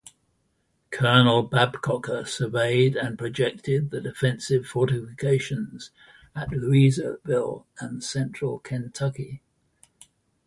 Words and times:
Colonel 0.89 1.43
Babcock 1.43 2.25
surveyed 2.27 2.95
and 2.95 3.19
projected 3.19 3.91
the 3.91 4.01
defensive 4.01 4.65
fortifications 4.65 5.91
at 6.35 6.49
Louisville 6.49 7.67
and 7.79 8.03
Central 8.03 8.57
Kentucky. 8.57 9.43